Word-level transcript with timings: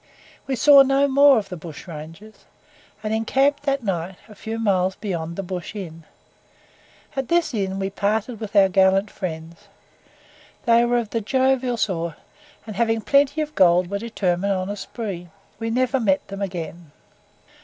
We 0.47 0.55
saw 0.55 0.81
no 0.81 1.07
more 1.07 1.37
of 1.37 1.49
the 1.49 1.55
bushrangers, 1.57 2.45
and 3.03 3.13
encamped 3.13 3.61
that 3.67 3.83
night 3.83 4.15
a 4.27 4.33
few 4.33 4.57
miles 4.57 4.95
beyond 4.95 5.35
the 5.35 5.43
"Bush 5.43 5.75
Inn." 5.75 6.05
At 7.15 7.27
this 7.27 7.53
inn 7.53 7.77
we 7.77 7.91
parted 7.91 8.39
with 8.39 8.55
our 8.55 8.67
gallant 8.67 9.11
friends. 9.11 9.67
They 10.65 10.85
were 10.85 10.97
of 10.97 11.11
the 11.11 11.21
jovial 11.21 11.77
sort, 11.77 12.15
and 12.65 12.77
having 12.77 13.01
plenty 13.01 13.41
of 13.41 13.53
gold, 13.53 13.91
were 13.91 13.99
determined 13.99 14.53
on 14.53 14.71
a 14.71 14.75
spree. 14.75 15.29
We 15.59 15.69
never 15.69 15.99
met 15.99 16.29
them 16.29 16.41
again. 16.41 16.89